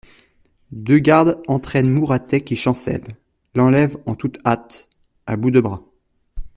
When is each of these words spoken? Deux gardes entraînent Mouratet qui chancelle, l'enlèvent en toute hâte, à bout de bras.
Deux 0.71 0.97
gardes 0.97 1.39
entraînent 1.47 1.91
Mouratet 1.91 2.41
qui 2.41 2.55
chancelle, 2.55 3.03
l'enlèvent 3.53 3.97
en 4.07 4.15
toute 4.15 4.39
hâte, 4.47 4.89
à 5.27 5.37
bout 5.37 5.51
de 5.51 5.61
bras. 5.61 5.83